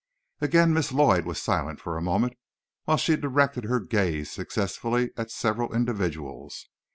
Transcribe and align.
Again 0.39 0.73
Miss 0.73 0.91
Lloyd 0.91 1.27
was 1.27 1.39
silent 1.39 1.79
for 1.79 1.95
a 1.95 2.01
moment, 2.01 2.33
while 2.85 2.97
she 2.97 3.15
directed 3.15 3.65
her 3.65 3.79
gaze 3.79 4.31
successively 4.31 5.11
at 5.15 5.29
several 5.29 5.75
individuals. 5.75 6.69